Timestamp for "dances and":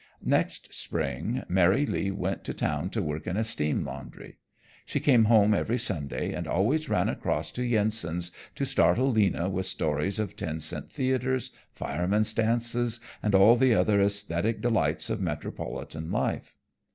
12.33-13.35